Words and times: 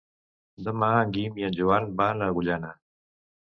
Demà 0.67 0.89
en 1.01 1.13
Guim 1.17 1.37
i 1.43 1.47
en 1.51 1.59
Joan 1.61 1.87
van 2.01 2.25
a 2.29 2.33
Agullana. 2.35 2.75